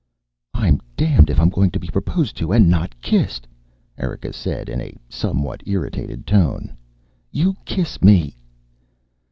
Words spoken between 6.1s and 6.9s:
tone.